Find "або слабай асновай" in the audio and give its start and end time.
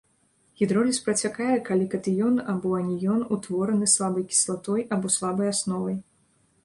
4.97-5.97